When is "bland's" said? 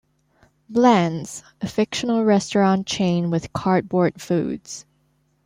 0.67-1.43